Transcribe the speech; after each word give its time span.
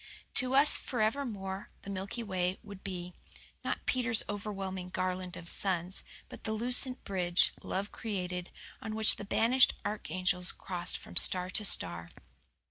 To 0.33 0.55
us 0.55 0.77
forevermore 0.77 1.69
the 1.83 1.91
Milky 1.91 2.23
Way 2.23 2.57
would 2.63 2.83
be, 2.83 3.13
not 3.63 3.85
Peter's 3.85 4.23
overwhelming 4.27 4.89
garland 4.89 5.37
of 5.37 5.47
suns, 5.47 6.03
but 6.27 6.43
the 6.43 6.53
lucent 6.53 7.03
bridge, 7.03 7.53
love 7.61 7.91
created, 7.91 8.49
on 8.81 8.95
which 8.95 9.17
the 9.17 9.25
banished 9.25 9.75
archangels 9.85 10.51
crossed 10.53 10.97
from 10.97 11.17
star 11.17 11.51
to 11.51 11.63
star. 11.63 12.09